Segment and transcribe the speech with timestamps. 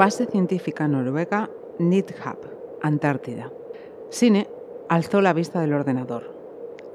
[0.00, 2.38] Base científica noruega NITHAB,
[2.80, 3.52] Antártida.
[4.08, 4.48] Sine
[4.88, 6.34] alzó la vista del ordenador.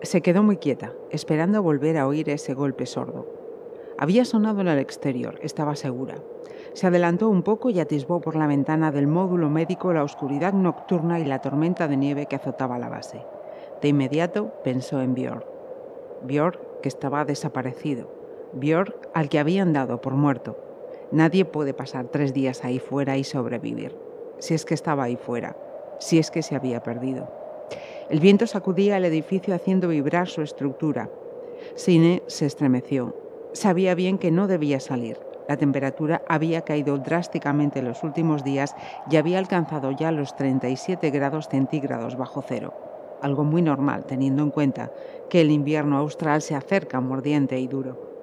[0.02, 3.28] Se quedó muy quieta, esperando volver a oír ese golpe sordo.
[4.00, 6.16] Había sonado en el exterior, estaba segura.
[6.74, 11.20] Se adelantó un poco y atisbó por la ventana del módulo médico la oscuridad nocturna
[11.20, 13.22] y la tormenta de nieve que azotaba la base.
[13.84, 15.46] De inmediato pensó en Björk.
[16.24, 18.10] Björk que estaba desaparecido.
[18.54, 20.65] Björk al que habían dado por muerto.
[21.12, 23.96] Nadie puede pasar tres días ahí fuera y sobrevivir,
[24.40, 25.56] si es que estaba ahí fuera,
[26.00, 27.28] si es que se había perdido.
[28.10, 31.10] El viento sacudía el edificio haciendo vibrar su estructura.
[31.76, 33.16] Sine se estremeció.
[33.54, 35.18] Sabía bien que no debía salir.
[35.48, 38.76] La temperatura había caído drásticamente en los últimos días
[39.10, 42.74] y había alcanzado ya los 37 grados centígrados bajo cero,
[43.22, 44.92] algo muy normal teniendo en cuenta
[45.30, 48.15] que el invierno austral se acerca mordiente y duro.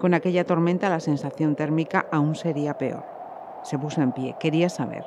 [0.00, 3.04] Con aquella tormenta la sensación térmica aún sería peor.
[3.62, 5.04] Se puso en pie, quería saber.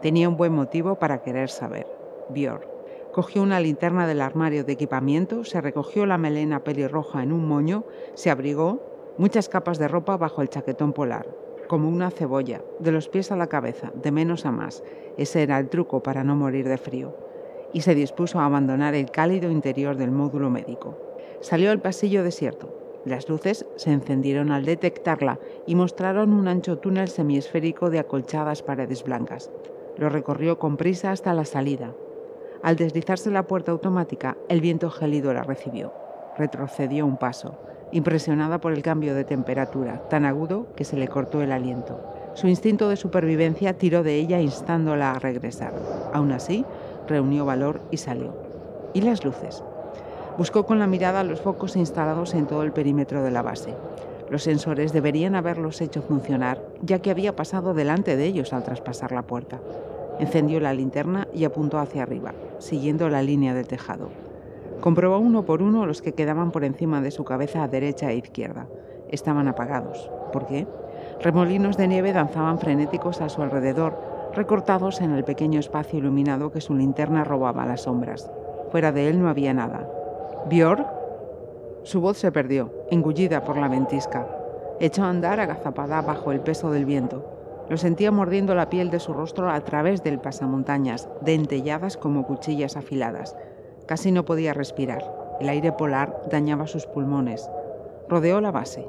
[0.00, 1.86] Tenía un buen motivo para querer saber.
[2.30, 2.66] Björk.
[3.12, 7.84] Cogió una linterna del armario de equipamiento, se recogió la melena pelirroja en un moño,
[8.14, 8.80] se abrigó,
[9.18, 11.26] muchas capas de ropa bajo el chaquetón polar,
[11.68, 14.82] como una cebolla, de los pies a la cabeza, de menos a más.
[15.18, 17.14] Ese era el truco para no morir de frío.
[17.74, 20.96] Y se dispuso a abandonar el cálido interior del módulo médico.
[21.40, 27.08] Salió al pasillo desierto, las luces se encendieron al detectarla y mostraron un ancho túnel
[27.08, 29.50] semiesférico de acolchadas paredes blancas.
[29.96, 31.94] Lo recorrió con prisa hasta la salida.
[32.62, 35.92] Al deslizarse la puerta automática, el viento gélido la recibió.
[36.38, 37.58] Retrocedió un paso,
[37.90, 42.00] impresionada por el cambio de temperatura, tan agudo que se le cortó el aliento.
[42.34, 45.74] Su instinto de supervivencia tiró de ella instándola a regresar.
[46.12, 46.64] Aún así,
[47.08, 48.34] reunió valor y salió.
[48.94, 49.62] ¿Y las luces?
[50.38, 53.74] Buscó con la mirada los focos instalados en todo el perímetro de la base.
[54.30, 59.12] Los sensores deberían haberlos hecho funcionar, ya que había pasado delante de ellos al traspasar
[59.12, 59.60] la puerta.
[60.18, 64.08] Encendió la linterna y apuntó hacia arriba, siguiendo la línea del tejado.
[64.80, 68.16] Comprobó uno por uno los que quedaban por encima de su cabeza a derecha e
[68.16, 68.68] izquierda.
[69.10, 70.10] Estaban apagados.
[70.32, 70.66] ¿Por qué?
[71.20, 73.98] Remolinos de nieve danzaban frenéticos a su alrededor,
[74.34, 78.30] recortados en el pequeño espacio iluminado que su linterna robaba a las sombras.
[78.70, 79.86] Fuera de él no había nada,
[80.48, 80.86] ¿Björk?
[81.84, 84.26] Su voz se perdió, engullida por la ventisca.
[84.80, 87.24] Echó a andar agazapada bajo el peso del viento.
[87.68, 92.76] Lo sentía mordiendo la piel de su rostro a través del pasamontañas, dentelladas como cuchillas
[92.76, 93.36] afiladas.
[93.86, 95.04] Casi no podía respirar.
[95.40, 97.48] El aire polar dañaba sus pulmones.
[98.08, 98.86] Rodeó la base.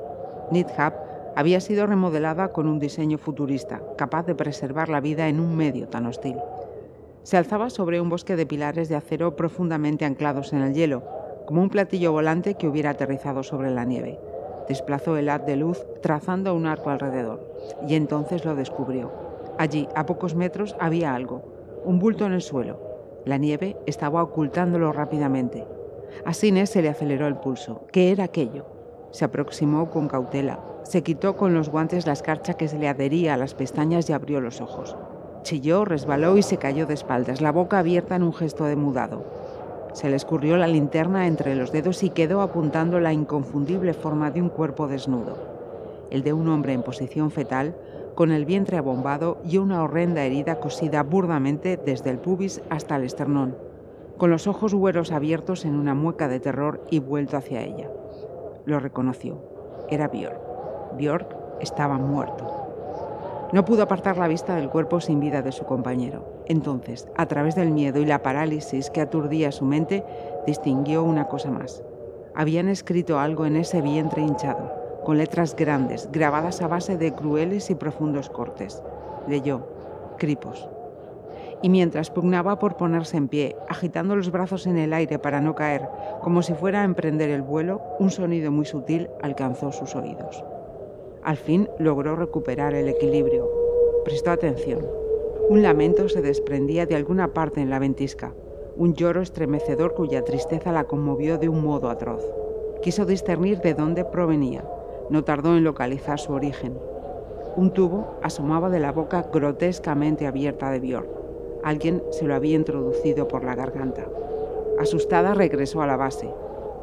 [0.52, 0.94] Nithab
[1.36, 5.88] había sido remodelada con un diseño futurista, capaz de preservar la vida en un medio
[5.88, 6.38] tan hostil.
[7.24, 11.04] Se alzaba sobre un bosque de pilares de acero profundamente anclados en el hielo,
[11.46, 14.20] como un platillo volante que hubiera aterrizado sobre la nieve.
[14.68, 17.42] Desplazó el haz de luz trazando un arco alrededor,
[17.88, 19.12] y entonces lo descubrió.
[19.58, 21.44] Allí, a pocos metros, había algo,
[21.86, 22.80] un bulto en el suelo.
[23.26, 25.66] La nieve estaba ocultándolo rápidamente.
[26.26, 27.86] A Sines se le aceleró el pulso.
[27.92, 28.66] ¿Qué era aquello?
[29.12, 30.60] Se aproximó con cautela.
[30.84, 34.14] Se quitó con los guantes la escarcha que se le adhería a las pestañas y
[34.14, 34.96] abrió los ojos.
[35.44, 39.26] Chilló, resbaló y se cayó de espaldas, la boca abierta en un gesto de mudado.
[39.94, 44.42] Se le escurrió la linterna entre los dedos y quedó apuntando la inconfundible forma de
[44.42, 45.38] un cuerpo desnudo,
[46.10, 47.76] el de un hombre en posición fetal,
[48.16, 53.04] con el vientre abombado y una horrenda herida cosida burdamente desde el pubis hasta el
[53.04, 53.56] esternón,
[54.18, 57.90] con los ojos hueros abiertos en una mueca de terror y vuelto hacia ella.
[58.66, 59.38] Lo reconoció.
[59.90, 60.40] Era Björk.
[60.98, 62.48] Björk estaba muerto.
[63.52, 66.33] No pudo apartar la vista del cuerpo sin vida de su compañero.
[66.48, 70.04] Entonces, a través del miedo y la parálisis que aturdía su mente,
[70.46, 71.84] distinguió una cosa más.
[72.36, 74.72] Habían escrito algo en ese vientre hinchado,
[75.06, 78.82] con letras grandes, grabadas a base de crueles y profundos cortes.
[79.28, 79.68] Leyó,
[80.18, 80.68] Cripos.
[81.62, 85.56] Y mientras pugnaba por ponerse en pie, agitando los brazos en el aire para no
[85.56, 85.88] caer,
[86.22, 90.44] como si fuera a emprender el vuelo, un sonido muy sutil alcanzó sus oídos.
[91.24, 93.50] Al fin logró recuperar el equilibrio.
[94.04, 95.03] Prestó atención.
[95.50, 98.34] Un lamento se desprendía de alguna parte en la ventisca,
[98.78, 102.24] un lloro estremecedor cuya tristeza la conmovió de un modo atroz.
[102.82, 104.64] Quiso discernir de dónde provenía.
[105.10, 106.78] no tardó en localizar su origen.
[107.58, 111.08] Un tubo asomaba de la boca grotescamente abierta de Bjorn.
[111.62, 114.08] Alguien se lo había introducido por la garganta.
[114.80, 116.34] Asustada regresó a la base.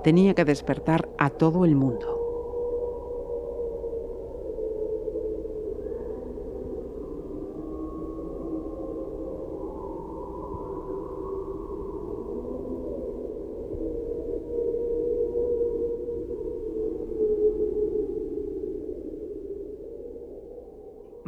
[0.05, 2.20] Tenía que despertar a todo el mundo.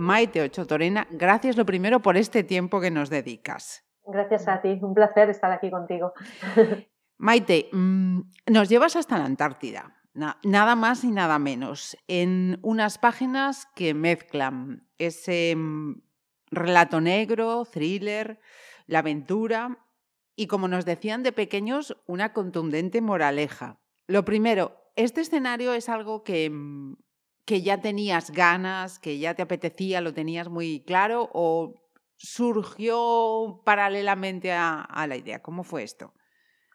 [0.02, 3.84] Maite Ochotorena, gracias lo primero por este tiempo que nos dedicas.
[4.04, 6.12] Gracias a ti, un placer estar aquí contigo.
[7.18, 8.20] Maite, mm,
[8.50, 10.02] nos llevas hasta la Antártida,
[10.42, 16.02] nada más y nada menos, en unas páginas que mezclan ese mm,
[16.50, 18.40] relato negro, thriller,
[18.86, 19.86] la aventura
[20.34, 23.78] y, como nos decían de pequeños, una contundente moraleja.
[24.08, 26.96] Lo primero, este escenario es algo que mm,
[27.44, 31.74] que ya tenías ganas, que ya te apetecía, lo tenías muy claro o
[32.16, 35.42] surgió paralelamente a, la idea?
[35.42, 36.12] ¿Cómo fue esto?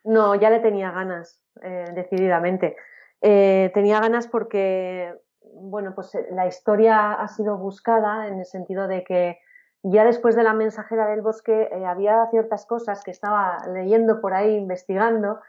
[0.04, 2.76] No, ya le tenía ganas, eh, decididamente.
[3.22, 5.14] Eh, tenía ganas porque,
[5.54, 9.40] bueno, pues eh, la historia ha sido buscada en el sentido de que
[9.84, 14.34] ya después de la mensajera del bosque eh, había ciertas cosas que estaba leyendo por
[14.34, 15.40] ahí, investigando,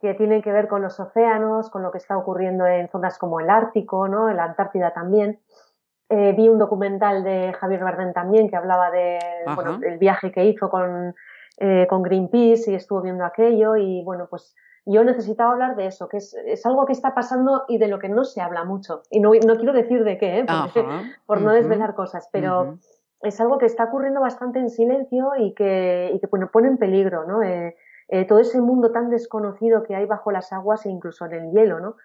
[0.00, 3.40] que tienen que ver con los océanos, con lo que está ocurriendo en zonas como
[3.40, 4.28] el Ártico, ¿no?
[4.28, 5.40] en la Antártida también.
[6.08, 9.20] Eh, vi un documental de Javier Bardem también que hablaba de,
[9.78, 11.14] del viaje que hizo con,
[11.58, 16.08] eh, con Greenpeace y estuvo viendo aquello y bueno, pues yo necesitaba hablar de eso,
[16.08, 19.02] que es, es, algo que está pasando y de lo que no se habla mucho.
[19.10, 20.44] Y no, no quiero decir de qué,
[21.26, 22.78] por no desvelar cosas, pero
[23.22, 26.78] es algo que está ocurriendo bastante en silencio y que, y que bueno, pone en
[26.78, 27.42] peligro ¿no?
[27.42, 27.76] Eh,
[28.08, 31.52] eh, todo ese mundo tan desconocido que hay bajo las aguas e incluso en el
[31.52, 31.78] hielo.
[31.80, 31.96] ¿no?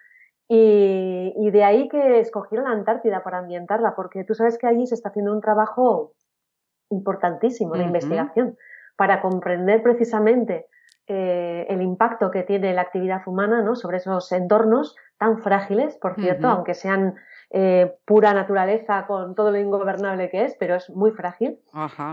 [0.48, 4.86] Y, y, de ahí que escogieron la Antártida para ambientarla, porque tú sabes que allí
[4.86, 6.12] se está haciendo un trabajo
[6.90, 8.56] importantísimo de investigación
[8.96, 10.66] para comprender precisamente
[11.08, 13.76] eh, el impacto que tiene la actividad humana ¿no?
[13.76, 17.14] sobre esos entornos tan frágiles, por cierto, aunque sean
[17.50, 21.58] eh, pura naturaleza con todo lo ingobernable que es, pero es muy frágil.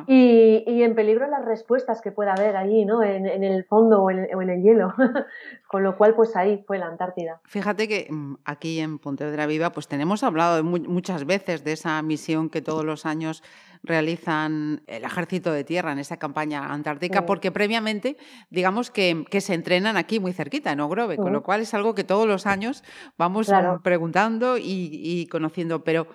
[0.08, 3.02] Y, y, en peligro las respuestas que pueda haber allí, ¿no?
[3.02, 4.94] En, en el fondo o en, o en el hielo.
[5.68, 7.42] con lo cual, pues ahí fue la Antártida.
[7.46, 12.52] Fíjate que mm, aquí en Pontevedra Viva, pues tenemos hablado muchas veces de esa misión
[12.52, 13.42] que todos los años
[13.84, 18.18] realizan el ejército de tierra en esa campaña antártica, porque previamente,
[18.50, 22.06] digamos que, se entrenan aquí muy cerquita, en Ogrove, con lo cual es algo que
[22.06, 22.84] todos los años
[23.18, 23.52] vamos
[23.84, 25.84] preguntando y, conociendo.
[25.84, 26.08] Pero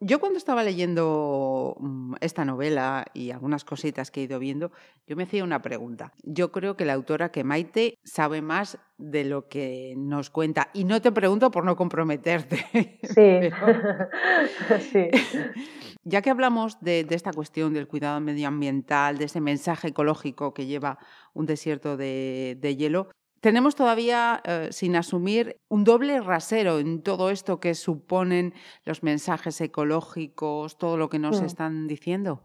[0.00, 4.72] yo cuando estaba leyendo mm, esta novela y algunas cositas que he ido viendo,
[5.06, 6.12] yo me hacía una pregunta.
[6.22, 10.70] Yo creo que la autora que Maite sabe más de lo que nos cuenta.
[10.74, 12.66] Y no te pregunto por no comprometerte.
[13.02, 13.50] Sí.
[14.92, 15.10] sí.
[16.06, 20.98] Ya que hablamos de, esta cuestión del cuidado medioambiental, de ese mensaje ecológico que lleva
[21.32, 23.08] un desierto de, hielo,
[23.44, 28.54] tenemos todavía eh, sin asumir un doble rasero en todo esto que suponen
[28.86, 31.44] los mensajes ecológicos, todo lo que nos mm.
[31.44, 32.40] están diciendo.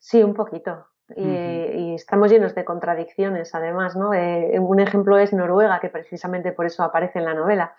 [0.00, 0.88] Sí, un poquito.
[1.16, 4.14] Y, estamos llenos de contradicciones, además, ¿no?
[4.14, 7.76] Eh, un ejemplo es Noruega, que precisamente por eso aparece en la novela,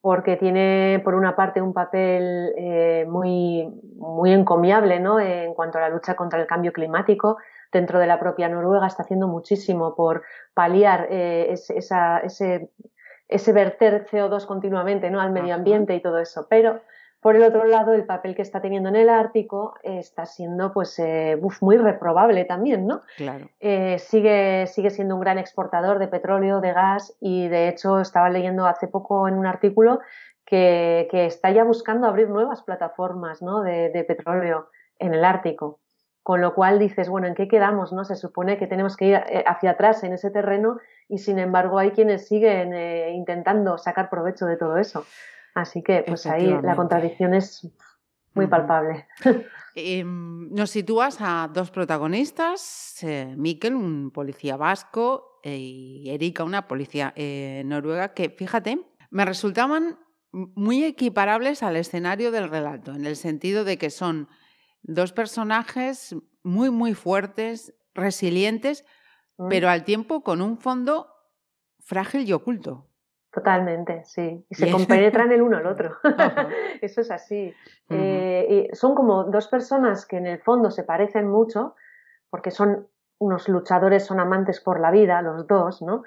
[0.00, 5.20] porque tiene, por una parte, un papel eh, muy, muy encomiable, ¿no?
[5.20, 7.36] En cuanto a la lucha contra el cambio climático,
[7.70, 10.22] dentro de la propia Noruega está haciendo muchísimo por
[10.54, 12.70] paliar eh, ese, ese,
[13.28, 15.20] ese verter CO2 continuamente, ¿no?
[15.20, 16.80] Al medio ambiente y todo eso, pero
[17.20, 20.98] por el otro lado, el papel que está teniendo en el Ártico está siendo pues
[20.98, 23.02] eh, muy reprobable también, ¿no?
[23.18, 23.50] Claro.
[23.60, 28.30] Eh, sigue, sigue siendo un gran exportador de petróleo, de gas y de hecho estaba
[28.30, 30.00] leyendo hace poco en un artículo
[30.46, 33.60] que, está ya buscando abrir nuevas plataformas ¿no?
[33.60, 35.78] de, petróleo en el Ártico.
[36.22, 37.92] Con lo cual dices, bueno, ¿en qué quedamos?
[37.92, 38.04] ¿no?
[38.04, 41.78] Se supone que tenemos que ir eh, hacia atrás en ese terreno y sin embargo
[41.78, 42.74] hay quienes siguen
[43.14, 45.04] intentando sacar provecho de todo eso.
[45.54, 47.68] Así que pues ahí la contradicción es
[48.34, 49.06] muy palpable.
[49.76, 56.66] Em, nos sitúas a dos protagonistas, eh, Mikel, un policía vasco, eh, y Erika, una
[56.66, 58.80] policía eh, noruega, que fíjate,
[59.10, 59.96] me resultaban
[60.32, 64.28] muy equiparables al escenario del relato, en el sentido de que son
[64.82, 68.84] dos personajes muy, muy fuertes, resilientes,
[69.38, 69.48] mm.
[69.48, 71.08] pero al tiempo con un fondo
[71.78, 72.89] frágil y oculto.
[73.32, 74.44] Totalmente, sí.
[74.48, 75.96] Y se compenetran el uno al otro.
[76.80, 77.54] Eso es así.
[77.88, 81.74] Eh, y son como dos personas que en el fondo se parecen mucho,
[82.28, 86.02] porque son unos luchadores, son amantes por la vida, los dos, ¿no?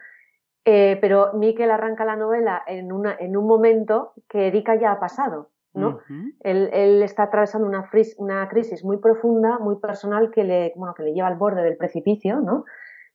[0.65, 4.99] Eh, pero Miquel arranca la novela en, una, en un momento que Erika ya ha
[4.99, 5.49] pasado.
[5.75, 6.01] ¿no?
[6.41, 11.01] él, él, está atravesando una, una, crisis muy profunda, muy personal, que le, bueno, que
[11.01, 12.65] le lleva al borde del precipicio, ¿no?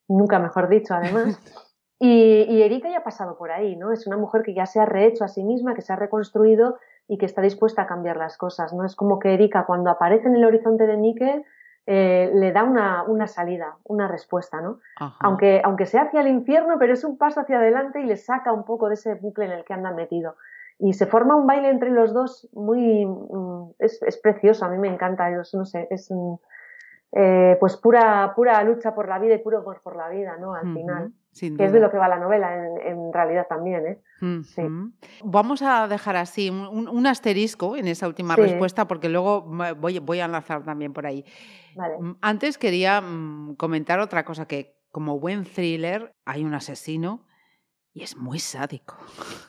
[0.09, 1.39] nunca mejor dicho, además.
[2.01, 3.93] Y, y, Erika ya ha pasado por ahí, ¿no?
[3.93, 6.79] Es una mujer que ya se ha rehecho a sí misma, que se ha reconstruido
[7.09, 8.85] y que está dispuesta a cambiar las cosas, ¿no?
[8.85, 11.45] Es como que Erika, cuando aparece en el horizonte de Miquel,
[11.87, 14.81] eh, le da una, una, salida, una respuesta, ¿no?
[15.21, 18.53] Aunque, aunque sea hacia el infierno, pero es un paso hacia adelante y le saca
[18.53, 20.37] un poco de ese bucle en el que anda metido.
[20.79, 23.07] Y se forma un baile entre los dos muy...
[23.07, 26.13] Mm, es, es precioso, a mí me encanta, yo no sé, es...
[27.13, 30.55] Eh, pues pura, pura lucha por la vida y puro amor por la vida, ¿no?
[30.55, 31.13] Al final.
[31.39, 32.55] Que es de lo que va la novela
[32.85, 33.99] en, realidad también, ¿eh?
[34.45, 34.63] sí.
[35.25, 39.43] Vamos a dejar así un, asterisco en esa última respuesta porque luego
[39.77, 41.25] voy, voy, a enlazar también por ahí.
[42.01, 47.28] Mm, antes quería mm, comentar otra cosa que como buen thriller hay un asesino
[47.99, 48.95] y es muy sádico.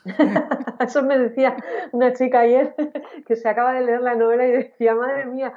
[0.79, 1.56] Eso me decía
[1.91, 2.74] una chica ayer
[3.27, 5.53] que se acaba de leer la novela y decía, madre mía,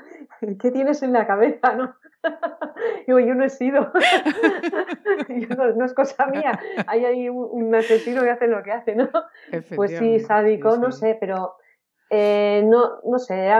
[0.61, 1.73] ¿qué tienes en la cabeza?
[1.73, 1.95] ¿no?
[3.07, 3.91] Digo, yo no he sido.
[5.77, 6.61] no, es cosa mía.
[6.87, 9.09] Hay ahí un, asesino que hace lo que hace, ¿no?
[9.75, 11.55] Pues sí, sádico, no sé, pero
[12.11, 13.51] eh, no, no sé,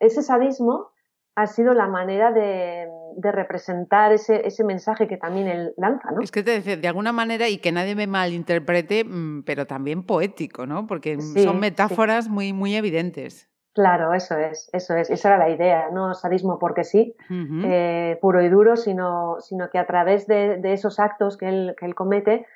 [0.00, 0.92] ese sadismo
[1.38, 2.88] ha sido la manera de,
[3.20, 6.20] representar ese, ese, mensaje que también él lanza, ¿no?
[6.20, 10.02] Es que te dice, de alguna manera, y que nadie me malinterprete, mm, pero también
[10.04, 10.86] poético, ¿no?
[10.86, 13.48] Porque son metáforas muy, muy evidentes.
[13.72, 18.42] Claro, eso es, eso es, esa era la idea, no sadismo porque sí, eh, puro
[18.42, 22.46] y duro, sino, sino que a través de, esos actos que él, que él comete,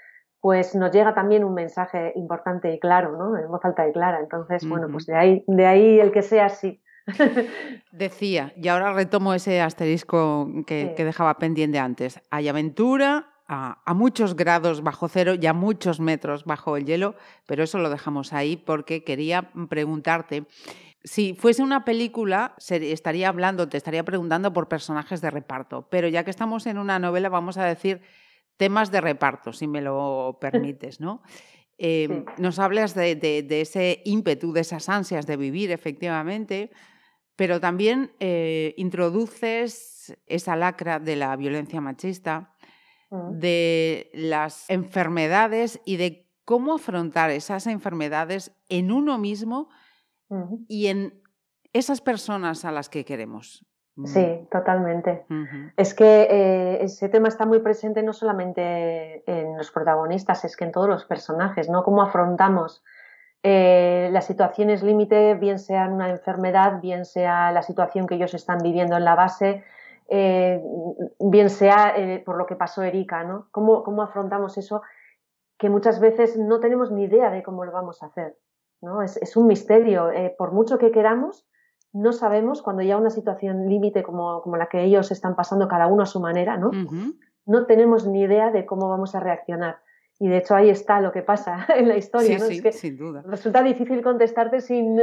[0.40, 3.38] pues nos llega también un mensaje importante y claro, ¿no?
[3.38, 4.18] En voz alta y clara.
[4.18, 6.82] Entonces, bueno, pues de ahí, de ahí el que sea así.
[7.92, 12.21] Decía, y ahora retomo ese asterisco que, dejaba pendiente antes.
[12.30, 17.16] Hay aventura a, a, muchos grados bajo cero y a muchos metros bajo el hielo,
[17.47, 20.47] pero eso lo dejamos ahí porque quería preguntarte.
[21.04, 26.23] Si fuese una película, estaría hablando, te estaría preguntando por personajes de reparto, pero ya
[26.25, 28.02] que estamos en una novela, vamos a decir
[28.56, 31.23] temas de reparto, si me lo permites, ¿no?
[31.85, 36.71] Em, nos hablas de, de, ese ímpetu, de esas ansias de vivir, efectivamente,
[37.42, 42.54] pero también eh, introduces esa lacra de la violencia machista,
[43.11, 43.30] mm.
[43.32, 49.70] de las enfermedades y de cómo afrontar esas enfermedades en uno mismo
[50.68, 51.20] y en
[51.72, 53.66] esas personas a las que queremos.
[54.04, 55.26] Sí, totalmente.
[55.76, 60.64] Es que eh, ese tema está muy presente no solamente en los protagonistas, es que
[60.64, 61.82] en todos los personajes, ¿no?
[61.82, 62.84] Cómo afrontamos
[63.42, 68.58] eh, las situaciones límite, bien sea una enfermedad, bien sea la situación que ellos están
[68.58, 69.64] viviendo en la base,
[70.08, 70.62] eh,
[71.18, 73.49] bien sea eh, por lo que pasó Erika, ¿no?
[73.50, 74.82] ¿Cómo, ¿Cómo, afrontamos eso
[75.58, 78.37] que muchas veces no tenemos ni idea de cómo lo vamos a hacer?
[78.80, 79.02] ¿no?
[79.02, 80.11] Es, es un misterio.
[80.37, 81.46] por mucho que queramos,
[81.92, 85.87] no sabemos cuando ya una situación límite como, como, la que ellos están pasando cada
[85.87, 86.70] uno a su manera, ¿no?
[87.44, 89.78] No tenemos ni idea de cómo vamos a reaccionar.
[90.22, 92.38] Y de hecho ahí está lo que pasa en la historia.
[92.38, 92.46] Sí, ¿no?
[92.48, 93.24] sí, es que sin duda.
[93.26, 94.94] Resulta difícil contestarte sin...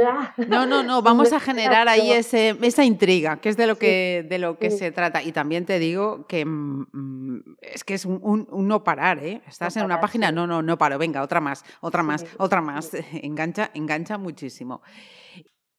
[0.48, 4.24] No, no, no, vamos a generar ahí ese, esa intriga, que es de lo que,
[4.26, 5.22] de lo que se trata.
[5.22, 9.42] Y también te digo que mm, mm, es que es un, no parar, ¿eh?
[9.46, 12.90] Estás en una página, no, no, no paro, venga, otra más, otra más, otra más.
[13.22, 14.80] Engancha, engancha muchísimo.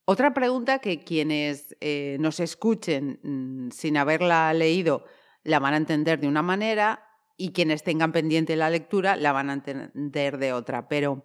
[0.05, 5.03] Otra pregunta que quienes eh, nos escuchen mm, sin haberla leído
[5.43, 7.07] la van a entender de una manera
[7.41, 10.87] y quienes tengan pendiente la lectura la van a entender de otra.
[10.87, 11.23] Pero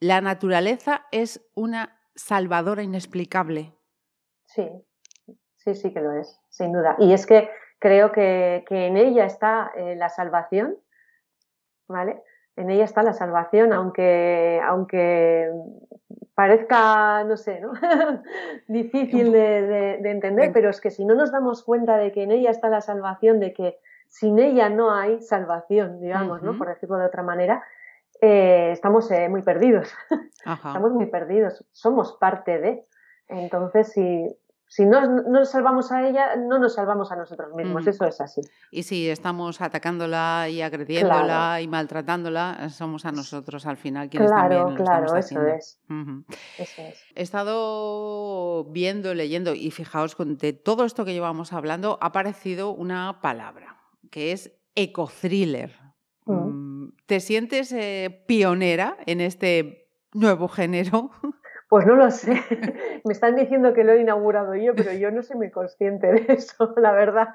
[0.00, 3.72] la naturaleza es una salvadora inexplicable.
[4.46, 4.68] Sí,
[5.56, 6.96] sí, sí que lo es, sin duda.
[6.98, 10.76] Y es que creo que, en ella está eh, la salvación,
[11.86, 12.20] ¿vale?
[12.56, 15.48] En ella está la salvación, aunque, aunque
[16.34, 17.72] parezca, no sé, ¿no?
[18.66, 19.62] difícil de,
[20.02, 22.68] de, entender, pero es que si no nos damos cuenta de que en ella está
[22.68, 23.78] la salvación, de que
[24.10, 26.58] sin ella no hay salvación, digamos, ¿no?
[26.58, 27.62] Por decirlo de otra manera,
[28.20, 29.88] eh, estamos eh, muy perdidos.
[30.44, 31.64] estamos muy perdidos.
[31.70, 32.84] Somos parte de.
[33.28, 34.26] Entonces, si,
[34.66, 37.86] si no, nos salvamos a ella, no nos salvamos a nosotros mismos.
[37.86, 38.40] Eso es así.
[38.72, 44.70] Y si estamos atacándola y agrediéndola y maltratándola, somos a nosotros al final quienes también
[44.70, 45.46] lo claro, estamos haciendo.
[45.46, 45.80] Eso es.
[46.58, 47.04] eso es.
[47.14, 53.20] He estado viendo, leyendo y fijaos, de todo esto que llevamos hablando, ha aparecido una
[53.22, 53.79] palabra
[54.10, 55.70] que es ecothriller.
[56.26, 56.32] Mm.
[56.32, 61.10] Mm, ¿Te sientes eh, pionera en este nuevo género?
[61.70, 62.32] Pues no lo sé.
[63.04, 66.24] Me están diciendo que lo he inaugurado yo, pero yo no soy muy consciente de
[66.34, 67.28] eso, la verdad.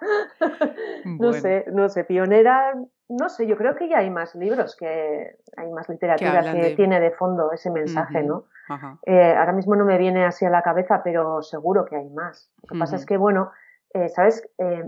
[1.06, 2.04] No sé, no sé.
[2.04, 2.76] Pionera,
[3.08, 7.00] no sé, yo creo que ya hay más libros, que hay más literatura que, tiene
[7.00, 8.44] de fondo ese mensaje, ¿no?
[9.06, 12.52] Eh, ahora mismo no me viene así a la cabeza, pero seguro que hay más.
[12.64, 13.52] Lo que pasa es que, bueno,
[13.94, 14.46] eh, ¿sabes?
[14.58, 14.84] Eh,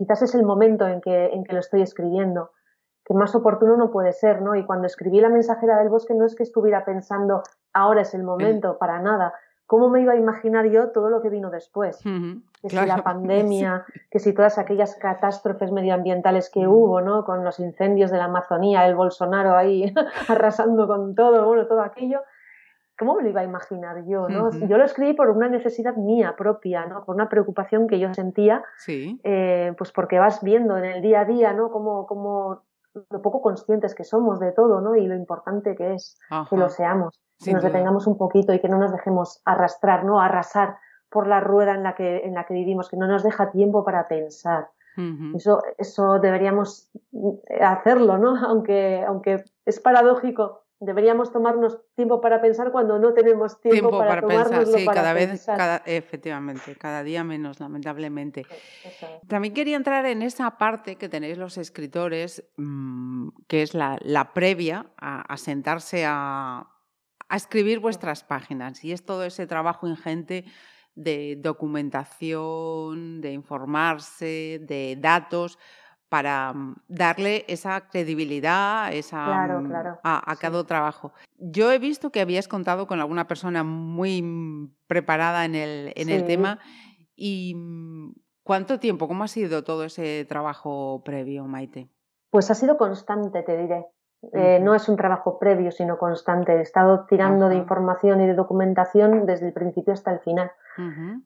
[0.00, 2.52] quizás es el momento en que, en que lo estoy escribiendo,
[3.04, 4.54] que más oportuno no puede ser, ¿no?
[4.54, 7.42] Y cuando escribí La mensajera del bosque no es que estuviera pensando,
[7.74, 9.34] ahora es el momento, para nada.
[9.66, 11.98] ¿Cómo me iba a imaginar yo todo lo que vino después?
[12.62, 17.26] Que si la pandemia, que si todas aquellas catástrofes medioambientales que hubo, ¿no?
[17.26, 19.92] Con los incendios de la Amazonía, el Bolsonaro ahí
[20.28, 22.22] arrasando con todo, bueno, todo aquello.
[23.00, 24.28] ¿Cómo me lo iba a imaginar yo?
[24.28, 24.50] ¿no?
[24.50, 27.02] Yo lo escribí por una necesidad mía propia, ¿no?
[27.02, 29.18] por una preocupación que yo sentía, sí.
[29.24, 31.70] Eh, pues porque vas viendo en el día a día ¿no?
[31.70, 32.60] cómo, cómo
[33.08, 34.96] lo poco conscientes que somos de todo ¿no?
[34.96, 36.18] y lo importante que es
[36.50, 40.20] que lo seamos, que nos detengamos un poquito y que no nos dejemos arrastrar, no
[40.20, 40.76] arrasar
[41.08, 43.82] por la rueda en la que, en la que vivimos, que no nos deja tiempo
[43.82, 44.68] para pensar.
[45.34, 46.90] Eso, eso deberíamos
[47.62, 48.36] hacerlo, ¿no?
[48.46, 54.66] Aunque, aunque es paradójico deberíamos tomarnos tiempo para pensar cuando no tenemos tiempo, para, pensar.
[54.66, 58.46] Sí, cada vez, cada, efectivamente, cada día menos, lamentablemente.
[59.28, 64.86] También quería entrar en esa parte que tenéis los escritores, mm, que es la, previa
[64.96, 66.66] a, sentarse a,
[67.28, 68.82] a escribir vuestras páginas.
[68.82, 70.46] Y es todo ese trabajo ingente
[70.94, 75.58] de documentación, de informarse, de datos
[76.10, 81.12] para mm, darle esa credibilidad esa, mm, A, cada trabajo.
[81.38, 86.10] Yo he visto que habías contado con alguna persona muy mm, preparada en el, en
[86.10, 86.58] el tema
[87.16, 87.56] y
[88.42, 91.88] ¿cuánto tiempo, cómo ha sido todo ese trabajo previo, Maite?
[92.30, 93.86] Pues ha sido constante, te diré.
[94.34, 96.52] Eh, no es un trabajo previo, sino constante.
[96.52, 100.52] He estado tirando de información y de documentación desde el principio hasta el final,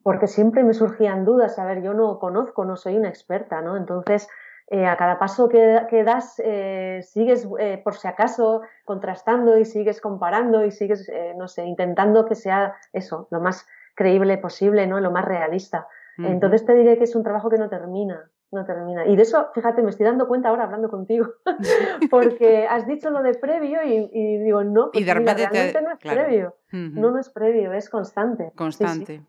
[0.01, 1.59] porque siempre me surgían dudas.
[1.59, 3.75] A ver, yo no conozco, no soy una experta, ¿no?
[3.75, 4.29] Entonces,
[4.67, 10.01] eh, a cada paso que, das eh, sigues, eh, por si acaso, contrastando y sigues
[10.01, 14.99] comparando y sigues, no sé, intentando que sea eso, lo más creíble posible, ¿no?
[14.99, 15.87] Lo más realista.
[16.17, 19.05] Entonces te diré que es un trabajo que no termina, no termina.
[19.05, 21.27] Y de eso, fíjate, me estoy dando cuenta ahora hablando contigo,
[22.09, 26.55] porque has dicho lo de previo y, digo, no, pues realmente no es previo.
[26.71, 28.51] No, no es previo, es constante.
[28.55, 29.21] Constante.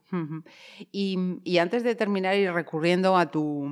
[0.90, 3.68] y, y, antes de terminar y recurriendo a tu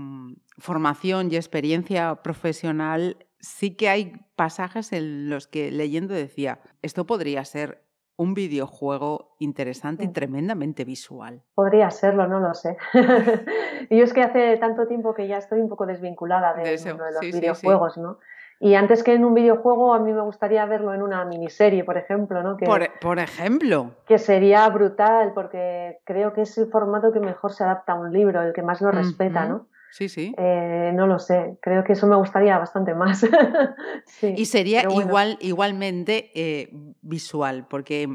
[0.58, 7.44] formación y experiencia profesional, sí que hay pasajes en los que leyendo decía, esto podría
[7.44, 7.83] ser
[8.16, 11.42] un videojuego interesante y tremendamente visual.
[11.54, 12.76] Podría serlo, no lo sé.
[13.90, 16.94] y yo es que hace tanto tiempo que ya estoy un poco desvinculada de, de,
[16.94, 18.18] los videojuegos, ¿no?
[18.60, 21.98] Y antes que en un videojuego, a mí me gustaría verlo en una miniserie, por
[21.98, 22.56] ejemplo, ¿no?
[22.56, 22.66] Que,
[23.00, 23.90] por, ejemplo.
[24.06, 28.12] Que sería brutal, porque creo que es el formato que mejor se adapta a un
[28.12, 29.66] libro, el que más lo respeta, ¿no?
[29.94, 30.34] Sí, sí.
[30.36, 33.24] Eh, no lo sé, creo que eso me gustaría bastante más.
[34.22, 36.68] y sería igual, igualmente eh,
[37.00, 38.08] visual, porque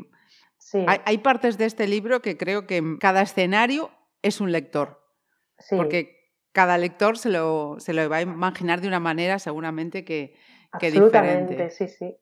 [1.05, 4.99] hay, partes de este libro que creo que cada escenario es un lector.
[5.69, 10.35] Porque cada lector se lo, se lo va a imaginar de una manera seguramente que,
[10.81, 12.13] que Absolutamente, sí, sí.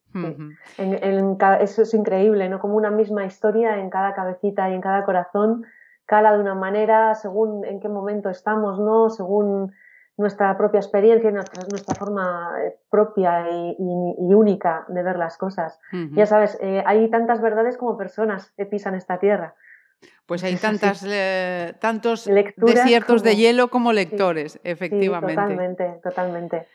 [1.61, 2.59] eso es increíble, ¿no?
[2.59, 5.65] Como una misma historia en cada cabecita y en cada corazón
[6.07, 9.11] cala de una manera según en qué momento estamos, ¿no?
[9.11, 9.73] Según
[10.17, 13.75] nuestra propia experiencia y nuestra, nuestra forma eh, propia y,
[14.33, 15.79] única de ver las cosas.
[16.13, 19.53] Ya sabes, eh, hay tantas verdades como personas que pisan esta tierra.
[20.25, 22.25] Pues hay tantas, eh, tantos
[22.57, 25.35] desiertos de hielo como lectores, efectivamente.
[25.35, 26.67] totalmente, totalmente.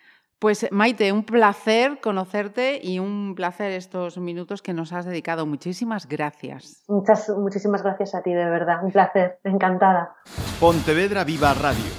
[0.43, 5.47] Pues Maite, un placer conocerte y un placer estos minutos que nos has dedicado.
[5.47, 6.83] Muchísimas gracias.
[6.89, 8.83] Muchas, muchísimas gracias a ti, de verdad.
[8.83, 10.17] Un placer, encantada.
[10.59, 11.93] Pontevedra Viva Radio.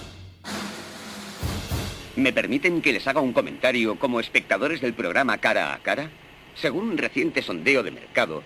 [2.17, 6.09] ¿Me permiten que les haga un comentario como espectadores del programa Cara a Cara?
[6.53, 8.43] Según un reciente sondeo de mercado,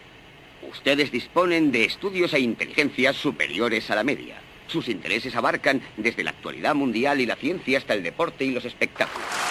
[0.70, 4.36] ustedes disponen de estudios e inteligencias superiores a la media.
[4.68, 8.66] Sus intereses abarcan desde la actualidad mundial y la ciencia hasta el deporte y los
[8.66, 9.47] espectáculos.